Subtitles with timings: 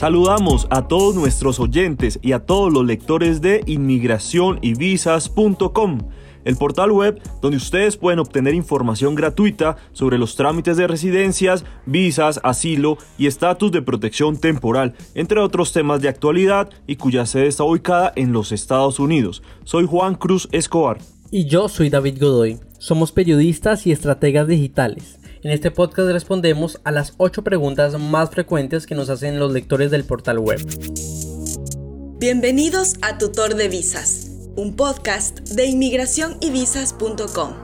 [0.00, 5.98] Saludamos a todos nuestros oyentes y a todos los lectores de inmigracionyvisas.com,
[6.46, 12.40] el portal web donde ustedes pueden obtener información gratuita sobre los trámites de residencias, visas,
[12.44, 17.64] asilo y estatus de protección temporal, entre otros temas de actualidad y cuya sede está
[17.64, 19.42] ubicada en los Estados Unidos.
[19.64, 20.96] Soy Juan Cruz Escobar.
[21.30, 22.58] Y yo soy David Godoy.
[22.78, 25.19] Somos periodistas y estrategas digitales.
[25.42, 29.90] En este podcast respondemos a las 8 preguntas más frecuentes que nos hacen los lectores
[29.90, 30.60] del portal web.
[32.18, 37.54] Bienvenidos a Tutor de Visas, un podcast de inmigracionyvisas.com.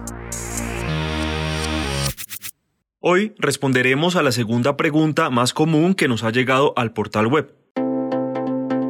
[3.00, 7.54] Hoy responderemos a la segunda pregunta más común que nos ha llegado al portal web.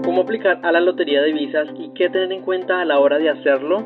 [0.05, 3.19] ¿Cómo aplicar a la lotería de visas y qué tener en cuenta a la hora
[3.19, 3.85] de hacerlo?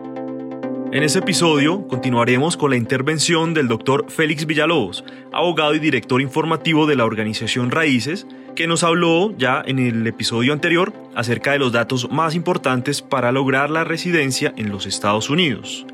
[0.92, 6.84] En este episodio continuaremos con la intervención del doctor Félix Villalobos, abogado y director informativo
[6.84, 11.70] de la organización Raíces, que nos habló ya en el episodio anterior acerca de los
[11.70, 15.86] datos más importantes para lograr la residencia en los Estados Unidos.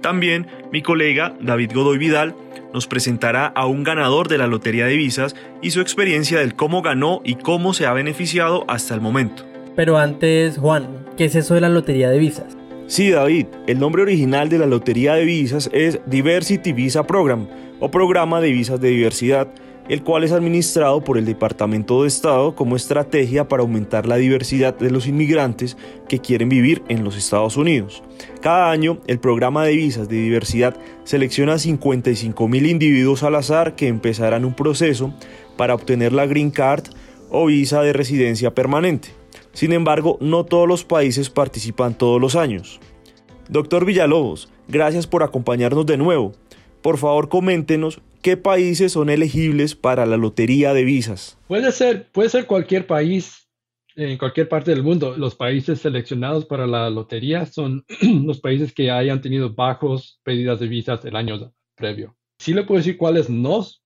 [0.00, 2.34] También mi colega David Godoy Vidal
[2.74, 6.82] nos presentará a un ganador de la Lotería de Visas y su experiencia del cómo
[6.82, 9.44] ganó y cómo se ha beneficiado hasta el momento.
[9.76, 12.59] Pero antes, Juan, ¿qué es eso de la Lotería de Visas?
[12.90, 17.46] Sí, David, el nombre original de la Lotería de Visas es Diversity Visa Program
[17.78, 19.46] o Programa de Visas de Diversidad,
[19.88, 24.76] el cual es administrado por el Departamento de Estado como estrategia para aumentar la diversidad
[24.76, 25.76] de los inmigrantes
[26.08, 28.02] que quieren vivir en los Estados Unidos.
[28.40, 33.86] Cada año, el programa de visas de diversidad selecciona 55 mil individuos al azar que
[33.86, 35.14] empezarán un proceso
[35.56, 36.86] para obtener la Green Card
[37.30, 39.19] o visa de residencia permanente.
[39.52, 42.80] Sin embargo, no todos los países participan todos los años.
[43.48, 46.32] Doctor Villalobos, gracias por acompañarnos de nuevo.
[46.82, 51.38] Por favor, coméntenos qué países son elegibles para la lotería de visas.
[51.48, 53.48] Puede ser, puede ser cualquier país
[53.96, 55.16] en cualquier parte del mundo.
[55.16, 57.84] Los países seleccionados para la lotería son
[58.24, 62.16] los países que hayan tenido bajos pedidas de visas el año previo.
[62.38, 63.82] Sí le puedo decir cuáles nos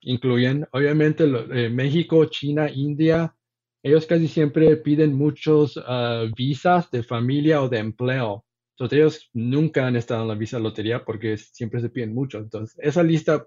[0.00, 0.66] incluyen.
[0.72, 3.34] Obviamente eh, México, China, India,
[3.82, 8.44] ellos casi siempre piden muchos ah, visas de familia o de empleo.
[8.72, 12.38] Entonces ellos nunca han estado en la visa lotería porque siempre se piden mucho.
[12.38, 13.46] Entonces esa lista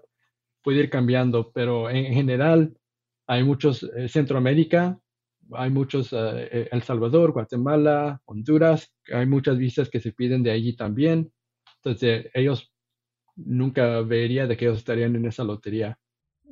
[0.62, 2.74] puede ir cambiando, pero en general
[3.26, 4.98] hay muchos, eh, Centroamérica,
[5.52, 10.50] hay muchos, ah, eh, El Salvador, Guatemala, Honduras, hay muchas visas que se piden de
[10.52, 11.32] allí también.
[11.76, 12.72] Entonces ellos
[13.36, 15.98] nunca vería de que ellos estarían en esa lotería.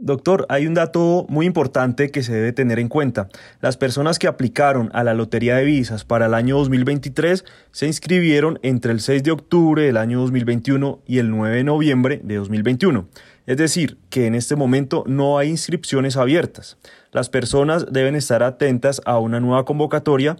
[0.03, 3.29] Doctor, hay un dato muy importante que se debe tener en cuenta.
[3.61, 8.59] Las personas que aplicaron a la Lotería de Visas para el año 2023 se inscribieron
[8.63, 13.09] entre el 6 de octubre del año 2021 y el 9 de noviembre de 2021.
[13.47, 16.79] Es decir, que en este momento no hay inscripciones abiertas.
[17.13, 20.37] Las personas deben estar atentas a una nueva convocatoria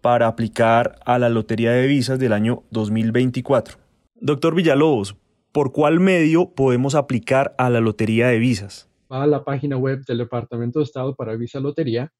[0.00, 3.76] para aplicar a la Lotería de Visas del año 2024.
[4.14, 5.14] Doctor Villalobos,
[5.54, 8.90] ¿por cuál medio podemos aplicar a la Lotería de Visas?
[9.08, 12.12] a la página web del Departamento de Estado para Visa Lotería,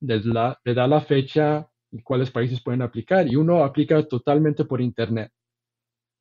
[0.00, 5.32] le, da la fecha y cuáles países pueden aplicar y uno aplica totalmente por internet.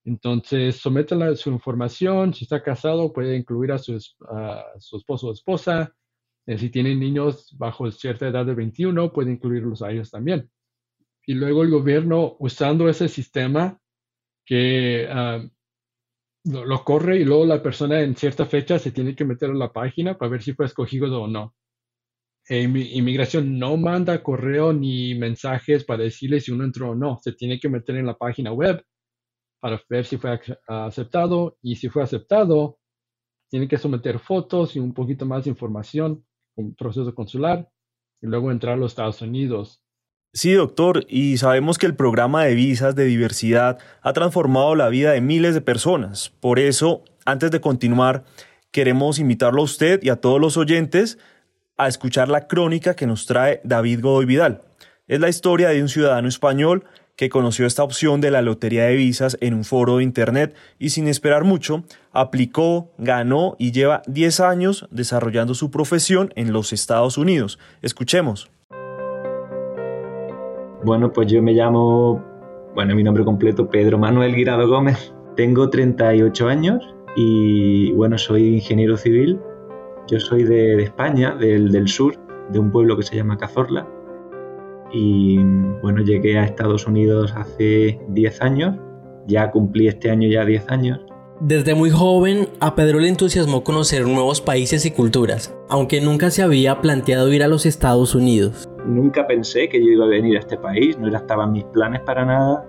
[0.03, 5.93] Entonces, somete su información, si está casado puede incluir a su, su esposo o esposa,
[6.47, 10.49] eh, si tienen niños bajo cierta edad de 21 puede incluirlos a ellos también.
[11.27, 13.79] Y luego el gobierno, usando ese sistema
[14.45, 15.43] que ah,
[16.45, 19.73] lo, corre y luego la persona en cierta fecha se tiene que meter a la
[19.73, 21.55] página para ver si fue escogido o no.
[22.47, 27.17] E inmigración no manda correo ni mensajes para decirle si uno entró o no.
[27.21, 28.83] Se tiene que meter en la página web
[29.59, 32.77] para ver si fue aceptado y si fue aceptado,
[33.49, 36.23] tiene que someter fotos y un poquito más de información,
[36.55, 37.67] un proceso consular
[38.21, 39.84] y luego entrar a los Estados Unidos.
[40.35, 45.13] Sí, doctor, y sabemos que el programa de visas de diversidad ha transformado la vida
[45.13, 46.33] de miles de personas.
[46.41, 48.25] Por eso, antes de continuar,
[48.71, 51.19] queremos invitarlo a usted y a todos los oyentes
[51.77, 54.61] a escuchar la crónica que nos trae David Godoy Vidal.
[55.07, 56.83] Es la historia de un ciudadano español
[57.15, 60.89] que conoció esta opción de la lotería de visas en un foro de internet y
[60.89, 67.17] sin esperar mucho, aplicó, ganó y lleva 10 años desarrollando su profesión en los Estados
[67.17, 67.57] Unidos.
[67.81, 68.49] Escuchemos.
[70.85, 72.23] Bueno, pues yo me llamo,
[72.75, 75.15] bueno, mi nombre completo Pedro Manuel Guirado Gómez.
[75.35, 79.39] Tengo 38 años y bueno, soy ingeniero civil.
[80.07, 82.13] Yo soy de, España, del, del, sur,
[82.51, 83.87] de un pueblo que se llama Cazorla.
[84.93, 85.43] Y
[85.81, 88.77] bueno, llegué a Estados Unidos hace 10 años.
[89.25, 90.99] Ya cumplí este año ya 10 años.
[91.39, 96.43] Desde muy joven, a Pedro le entusiasmó conocer nuevos países y culturas, aunque nunca se
[96.43, 98.69] había planteado ir a los Estados Unidos.
[98.85, 102.25] Nunca pensé que yo iba a venir a este país, no estaban mis planes para
[102.25, 102.65] nada,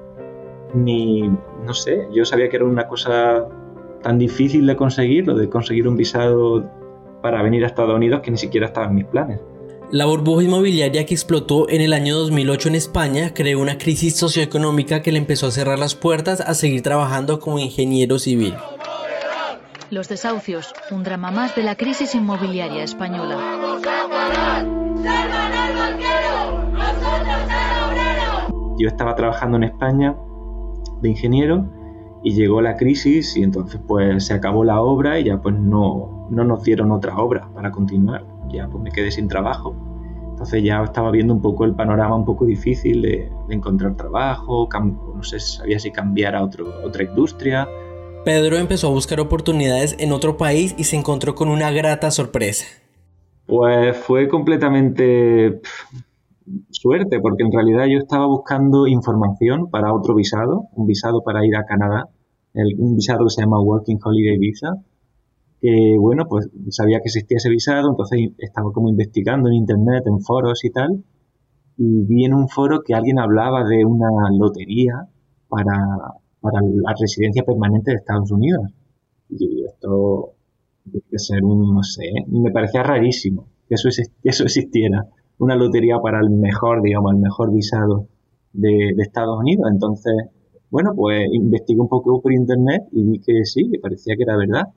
[0.74, 1.28] ni,
[1.64, 3.46] no sé, yo sabía que era una cosa
[4.02, 6.64] tan difícil de conseguir, lo de conseguir un visado
[7.22, 9.40] para venir a Estados Unidos, que ni siquiera estaba en mis planes.
[9.90, 15.00] La burbuja inmobiliaria que explotó en el año 2008 en España creó una crisis socioeconómica
[15.00, 18.54] que le empezó a cerrar las puertas a seguir trabajando como ingeniero civil.
[19.90, 24.85] Los desahucios, un drama más de la crisis inmobiliaria española.
[28.78, 30.16] Yo estaba trabajando en España
[31.00, 31.66] de ingeniero
[32.22, 36.26] y llegó la crisis y entonces pues se acabó la obra y ya pues no,
[36.30, 38.24] no nos dieron otra obra para continuar.
[38.48, 39.74] Ya pues me quedé sin trabajo.
[40.30, 44.68] Entonces ya estaba viendo un poco el panorama un poco difícil de, encontrar trabajo,
[45.14, 47.66] no sé, sabía si cambiar a otro, otra industria.
[48.24, 52.66] Pedro empezó a buscar oportunidades en otro país y se encontró con una grata sorpresa.
[53.46, 55.62] Pues fue completamente
[56.70, 61.56] suerte, porque en realidad yo estaba buscando información para otro visado, un visado para ir
[61.56, 62.08] a Canadá,
[62.78, 64.68] un visado que se llama Working Holiday Visa,
[65.60, 70.20] que bueno, pues sabía que existía ese visado, entonces estaba como investigando en internet, en
[70.20, 71.04] foros y tal,
[71.76, 74.08] y vi en un foro que alguien hablaba de una
[74.38, 75.08] lotería
[75.48, 75.76] para,
[76.40, 78.72] para la residencia permanente de Estados Unidos.
[79.28, 80.32] Y esto
[80.84, 85.06] tiene que ser un, no sé, me parecía rarísimo que eso, eso existiera.
[85.38, 88.08] Una lotería para el mejor, digamos, el mejor visado
[88.52, 89.68] de, de Estados Unidos.
[89.72, 90.14] Entonces,
[90.70, 94.36] bueno, pues investigué un poco por internet y vi que sí, que parecía que era
[94.36, 94.72] verdad.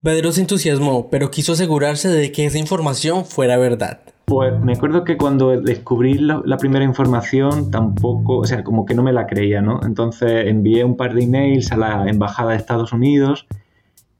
[0.00, 4.00] Pedro se entusiasmó, pero quiso asegurarse de que esa información fuera verdad.
[4.26, 9.02] Pues me acuerdo que cuando descubrí la, primera información tampoco, o sea, como que no
[9.02, 9.80] me la creía, ¿no?
[9.82, 13.46] Entonces envié un par de emails a la Embajada de Estados Unidos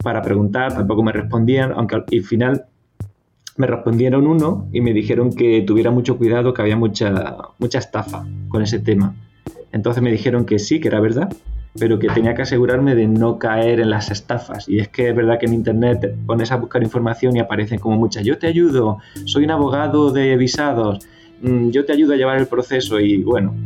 [0.02, 2.64] para preguntar, tampoco me respondían, aunque al final
[3.58, 8.24] me respondieron uno y me dijeron que tuviera mucho cuidado, que había mucha, mucha estafa
[8.48, 9.14] con ese tema.
[9.72, 11.28] Entonces me dijeron que sí, que era verdad,
[11.76, 14.68] pero que tenía que asegurarme de no caer en las estafas.
[14.68, 17.80] Y es que es verdad que en Internet te pones a buscar información y aparecen
[17.80, 21.00] como muchas, yo te ayudo, soy un abogado de visados,
[21.42, 23.56] mm, yo te ayudo a llevar el proceso y bueno,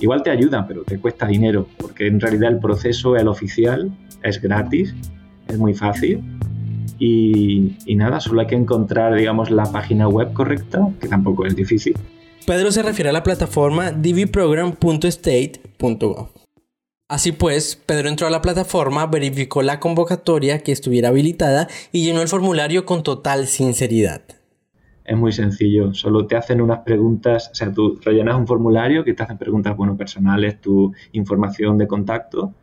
[0.00, 3.92] igual te ayudan, pero te cuesta dinero, porque en realidad el proceso, el oficial,
[4.24, 4.92] es gratis,
[5.46, 6.20] es muy fácil.
[7.00, 11.56] Y, y nada, solo hay que encontrar, digamos, la página web correcta, que tampoco es
[11.56, 11.96] difícil.
[12.46, 16.28] Pedro se refiere a la plataforma dvprogram.state.gov.
[17.08, 22.22] Así pues, Pedro entró a la plataforma, verificó la convocatoria que estuviera habilitada y llenó
[22.22, 24.22] el formulario con total sinceridad.
[25.04, 29.14] Es muy sencillo, solo te hacen unas preguntas, o sea, tú rellenas un formulario que
[29.14, 32.54] te hacen preguntas, bueno, personales, tu información de contacto,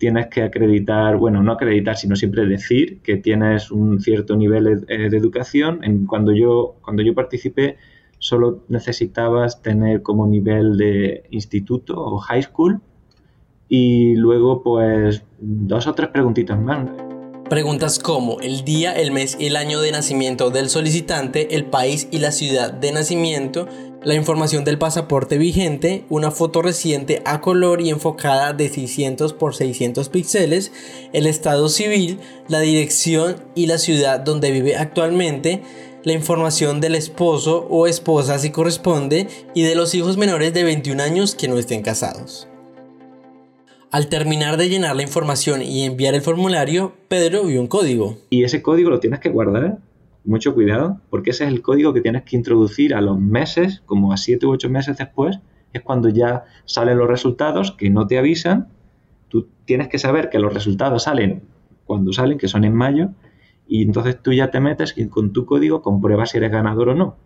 [0.00, 5.16] tienes que acreditar, bueno, no acreditar, sino siempre decir que tienes un cierto nivel de,
[5.16, 5.84] educación.
[5.84, 7.76] En, cuando, yo, cuando yo participé,
[8.18, 12.80] solo necesitabas tener como nivel de instituto o high school
[13.68, 17.09] y luego pues dos o tres preguntitas más.
[17.50, 22.06] Preguntas como el día, el mes y el año de nacimiento del solicitante, el país
[22.12, 23.66] y la ciudad de nacimiento,
[24.04, 29.56] la información del pasaporte vigente, una foto reciente a color y enfocada de 600 por
[29.56, 30.70] 600 píxeles,
[31.12, 35.60] el estado civil, la dirección y la ciudad donde vive actualmente,
[36.04, 41.02] la información del esposo o esposa si corresponde y de los hijos menores de 21
[41.02, 42.46] años que no estén casados.
[43.92, 48.18] Al terminar de llenar la información y enviar el formulario, Pedro vio un código.
[48.30, 49.78] Y ese código lo tienes que guardar.
[50.24, 54.12] Mucho cuidado, porque ese es el código que tienes que introducir a los meses, como
[54.12, 55.40] a 7 u 8 meses después,
[55.72, 58.68] es cuando ya salen los resultados que no te avisan.
[59.28, 61.42] Tú tienes que saber que los resultados salen
[61.84, 63.10] cuando salen, que son en mayo,
[63.66, 66.94] y entonces tú ya te metes y con tu código compruebas si eres ganador o
[66.94, 67.16] no.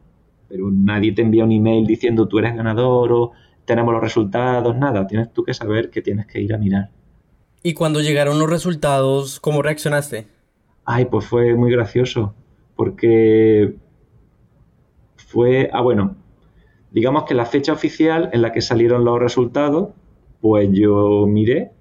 [0.49, 3.33] Pero nadie te envía un email diciendo tú eres ganador o
[3.65, 6.91] tenemos los resultados, nada, tienes tú que saber que tienes que ir a mirar.
[7.63, 10.27] ¿Y cuando llegaron los resultados, cómo reaccionaste?
[10.85, 12.35] Ay, pues fue muy gracioso,
[12.77, 13.75] porque
[15.17, 16.17] fue, ah, bueno,
[16.91, 19.91] digamos que la fecha oficial en la que salieron los resultados,
[20.41, 21.73] pues yo miré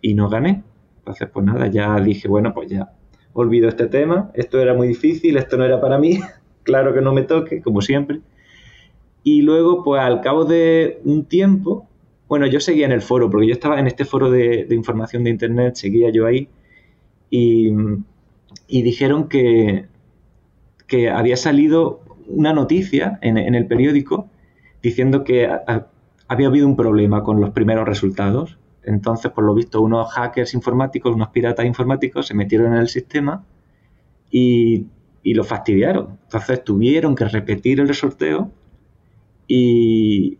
[0.00, 0.64] y no gané.
[0.98, 2.92] Entonces, pues nada, ya dije, bueno, pues ya
[3.32, 6.20] olvido este tema, esto era muy difícil, esto no era para mí,
[6.64, 8.20] claro que no me toque, como siempre.
[9.22, 11.88] Y luego, pues al cabo de un tiempo,
[12.28, 15.30] bueno, yo seguía en el foro, porque yo estaba en este foro de, información de
[15.30, 16.48] Internet, seguía yo ahí,
[17.30, 17.72] y,
[18.68, 19.86] dijeron que,
[20.86, 24.28] que, había salido una noticia en, el periódico
[24.82, 25.48] diciendo que
[26.28, 28.58] había habido un problema con los primeros resultados.
[28.82, 33.44] Entonces, por lo visto, unos hackers informáticos, unos piratas informáticos se metieron en el sistema
[34.30, 34.86] y,
[35.22, 36.18] y lo fastidiaron.
[36.24, 38.50] Entonces, tuvieron que repetir el sorteo
[39.54, 40.38] Y,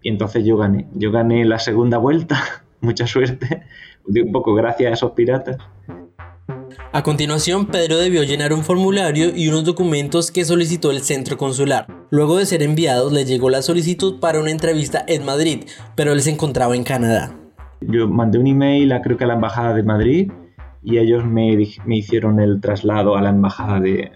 [0.00, 0.86] y entonces yo gané.
[0.94, 2.42] Yo gané la segunda vuelta,
[2.80, 3.62] mucha suerte,
[4.06, 5.58] un poco gracias a esos piratas.
[6.92, 11.86] A continuación, Pedro debió llenar un formulario y unos documentos que solicitó el centro consular.
[12.10, 16.22] Luego de ser enviados, le llegó la solicitud para una entrevista en Madrid, pero él
[16.22, 17.36] se encontraba en Canadá.
[17.82, 20.32] Yo mandé un email a creo que a la embajada de Madrid
[20.82, 21.54] y ellos me,
[21.84, 24.12] me hicieron el traslado a la embajada de,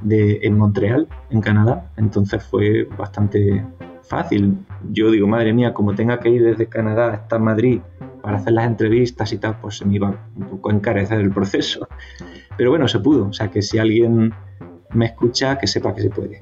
[0.00, 1.90] de, en Montreal, en Canadá.
[1.96, 3.64] Entonces fue bastante
[4.02, 4.58] fácil.
[4.90, 7.80] Yo digo, madre mía, como tenga que ir desde Canadá hasta Madrid
[8.22, 11.30] para hacer las entrevistas y tal, pues se me iba un poco a encarecer el
[11.30, 11.88] proceso.
[12.56, 13.28] Pero bueno, se pudo.
[13.28, 14.32] O sea que si alguien
[14.92, 16.38] me escucha, que sepa que se puede.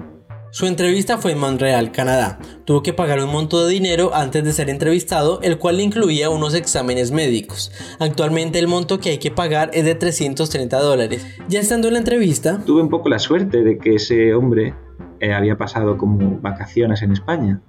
[0.55, 2.39] Su entrevista fue en Montreal, Canadá.
[2.63, 6.53] Tuvo que pagar un monto de dinero antes de ser entrevistado, el cual incluía unos
[6.53, 7.73] exámenes médicos.
[7.99, 11.27] Actualmente el monto que hay que pagar es de 330 dólares.
[11.49, 12.61] Ya estando en la entrevista...
[12.65, 14.73] Tuve un poco la suerte de que ese hombre
[15.19, 17.59] eh, había pasado como vacaciones en España.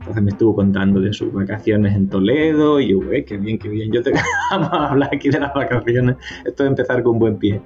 [0.00, 3.68] Entonces me estuvo contando de sus vacaciones en Toledo y yo, eh, qué bien, qué
[3.68, 3.92] bien.
[3.92, 4.12] Yo te
[4.50, 6.16] vamos a hablar aquí de las vacaciones.
[6.44, 7.62] Esto de empezar con buen pie.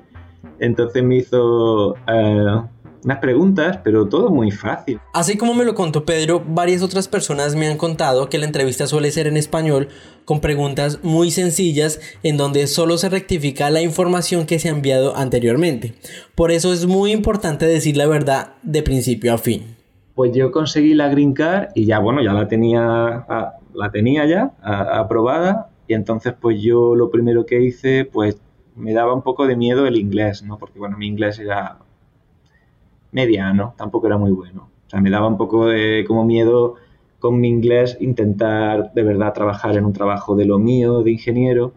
[0.59, 2.61] Entonces me hizo eh,
[3.04, 5.00] unas preguntas, pero todo muy fácil.
[5.14, 8.87] Así como me lo contó Pedro, varias otras personas me han contado que la entrevista
[8.87, 9.88] suele ser en español,
[10.25, 15.16] con preguntas muy sencillas en donde solo se rectifica la información que se ha enviado
[15.16, 15.95] anteriormente.
[16.35, 19.76] Por eso es muy importante decir la verdad de principio a fin.
[20.14, 23.26] Pues yo conseguí la Green Card y ya, bueno, ya la tenía,
[23.75, 28.37] la tenía ya aprobada y entonces pues yo lo primero que hice, pues
[28.76, 30.59] me daba un poco de miedo el inglés, ¿no?
[30.59, 31.78] Porque bueno, mi inglés era
[33.12, 34.69] mediano, tampoco era muy bueno.
[34.87, 36.76] O sea, me daba un poco de como miedo
[37.19, 41.73] con mi inglés intentar de verdad trabajar en un trabajo de lo mío, de ingeniero,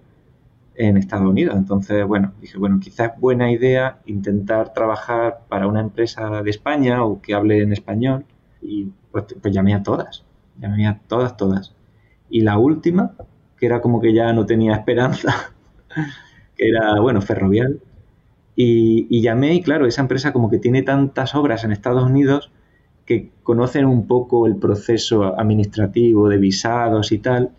[0.75, 1.55] en Estados Unidos.
[1.55, 7.21] Entonces, bueno, dije, bueno, quizás buena idea intentar trabajar para una empresa de España o
[7.21, 8.25] que hable en español.
[8.61, 10.23] Y pues, pues llamé a todas,
[10.59, 11.75] llamé a todas, todas.
[12.29, 13.13] Y la última,
[13.57, 15.53] que era como que ya no tenía esperanza,
[16.55, 17.79] que era, bueno, Ferrovial,
[18.55, 22.51] y, llamé y claro, esa empresa como que tiene tantas obras en Estados Unidos
[23.05, 27.51] que conocen un poco el proceso administrativo de visados y tal,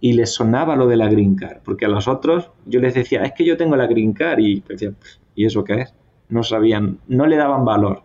[0.00, 3.22] y les sonaba lo de la Green Card, porque a los otros yo les decía,
[3.22, 4.96] es que yo tengo la Green Card, y decían,
[5.34, 5.94] ¿y eso qué es?
[6.28, 8.02] No sabían, no le daban valor.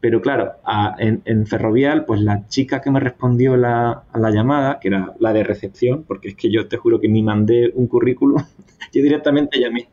[0.00, 0.52] Pero claro,
[0.98, 5.32] en, Ferrovial, pues la chica que me respondió la, a la llamada, que era la
[5.32, 8.44] de recepción, porque es que yo te juro que ni mandé un currículum,
[8.94, 9.88] yo directamente llamé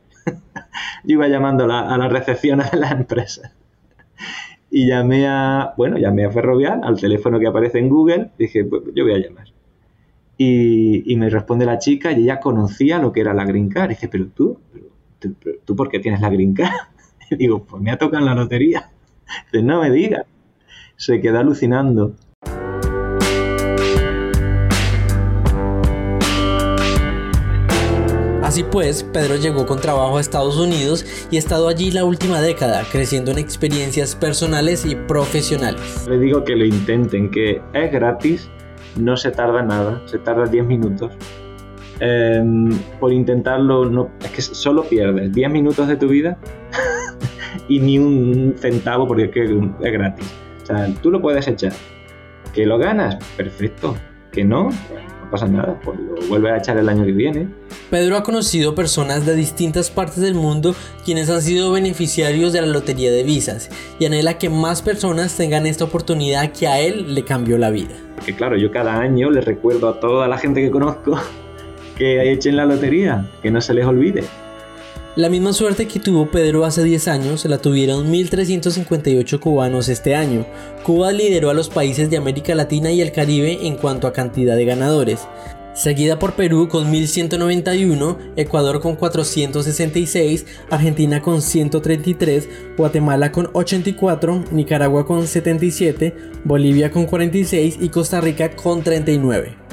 [1.06, 3.54] yo iba llamando a las recepciones de la empresa.
[4.70, 8.84] Y llamé a, bueno, llamé a Ferrovial, al teléfono que aparece en Google, dije, pues
[8.94, 9.48] yo voy a llamar.
[10.38, 13.92] Y, me responde la chica y ella conocía lo que era la Green Card.
[13.92, 14.60] Y dice, pero tú,
[15.64, 16.74] ¿tú por qué tienes la Green Card?
[17.30, 18.92] Y digo, pues me ha tocado en la lotería.
[19.52, 20.26] Dice, no me digas.
[20.98, 22.16] Se queda alucinando.
[28.46, 32.42] Así pues, Pedro llegó con trabajo a Estados Unidos y ha estado allí la última
[32.42, 36.06] década, creciendo en experiencias personales y profesionales.
[36.08, 38.48] Le digo que lo intenten, que es gratis,
[38.98, 41.12] no se tarda nada, se tarda 10 minutos.
[42.00, 46.38] Em, por intentarlo, es que solo pierdes 10 minutos de tu vida
[47.68, 50.32] y ni un centavo porque es que es gratis.
[50.62, 51.74] O sea, tú lo puedes echar.
[52.54, 53.96] Que lo ganas, perfecto.
[54.32, 54.70] Que no,
[55.26, 57.48] no pasa nada, pues lo vuelve a echar el año que viene.
[57.90, 62.68] Pedro ha conocido personas de distintas partes del mundo quienes han sido beneficiarios de la
[62.68, 67.24] lotería de visas y anhela que más personas tengan esta oportunidad que a él le
[67.24, 67.96] cambió la vida.
[68.26, 71.20] Que claro, yo cada año le recuerdo a toda la gente que conozco
[71.98, 74.24] que echen la lotería, que no se les olvide.
[75.16, 80.46] La misma suerte que tuvo Pedro hace 10 años la tuvieron 1.358 cubanos este año.
[80.84, 84.58] Cuba lideró a los países de América Latina y el Caribe en cuanto a cantidad
[84.58, 85.26] de ganadores,
[85.74, 95.06] seguida por Perú con 1191, Ecuador con 466, Argentina con 133, Guatemala con 84, Nicaragua
[95.06, 99.65] con 77, Bolivia con 46 y Costa Rica con 39.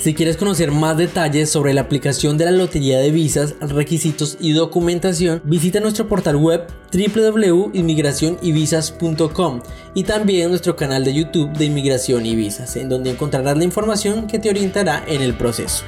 [0.00, 4.52] Si quieres conocer más detalles sobre la aplicación de la Lotería de Visas, requisitos y
[4.52, 9.60] documentación, visita nuestro portal web www.inmigracionyvisas.com
[9.92, 14.26] y también nuestro canal de YouTube de Inmigración y Visas, en donde encontrarás la información
[14.26, 15.84] que te orientará en el proceso.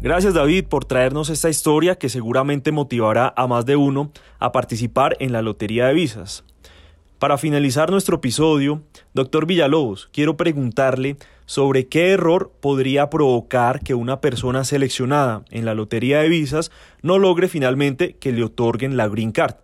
[0.00, 5.16] Gracias David por traernos esta historia que seguramente motivará a más de uno a participar
[5.18, 6.44] en la Lotería de Visas.
[7.20, 14.22] Para finalizar nuestro episodio, doctor Villalobos, quiero preguntarle sobre qué error podría provocar que una
[14.22, 16.72] persona seleccionada en la lotería de visas
[17.02, 19.56] no logre finalmente que le otorguen la Green Card.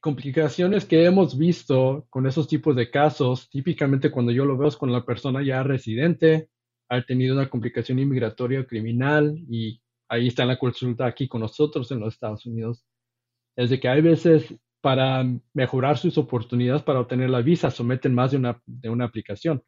[0.00, 4.76] complicaciones que hemos visto con esos tipos de casos, típicamente cuando yo lo veo es
[4.76, 6.48] con la persona ya residente,
[6.88, 11.90] ha tenido una complicación inmigratoria o criminal y ahí está la consulta aquí con nosotros
[11.90, 12.82] en los Estados Unidos,
[13.56, 15.24] es de que hay veces para
[15.54, 19.62] mejorar sus oportunidades para obtener la visa someten más de una, de una aplicación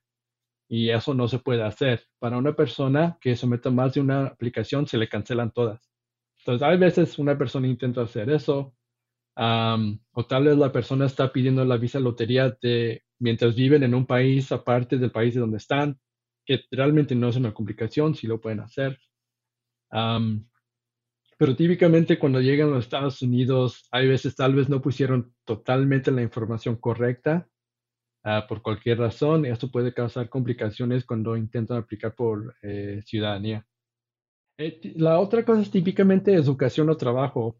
[0.68, 2.02] y eso no se puede hacer.
[2.18, 5.90] Para una persona que someta más de una aplicación se le cancelan todas.
[6.38, 8.74] Entonces, hay veces una persona intenta hacer eso,
[9.36, 14.06] o tal vez la persona está pidiendo la visa lotería de, mientras viven en un
[14.06, 15.98] país aparte del país de donde están,
[16.44, 18.98] que realmente no es una complicación, si lo pueden hacer.
[21.38, 26.10] Pero típicamente cuando llegan a los Estados Unidos, hay veces tal vez no pusieron totalmente
[26.10, 27.48] la información correcta
[28.22, 29.46] ah, por cualquier razón.
[29.46, 33.66] Esto puede causar complicaciones cuando intentan aplicar por eh, ciudadanía.
[34.56, 37.58] Eh, la otra cosa es típicamente educación o trabajo.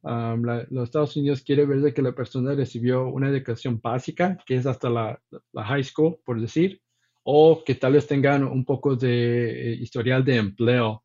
[0.71, 4.67] los Estados Unidos quiere ver de que la persona recibió una educación básica, que es
[4.67, 5.21] hasta la,
[5.55, 6.81] high school, por decir,
[7.25, 11.04] o que tal vez tengan un poco de eh, historial de empleo.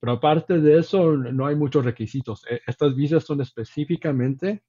[0.00, 2.44] Pero aparte de eso, no hay muchos requisitos.
[2.50, 4.62] E, estas visas son específicamente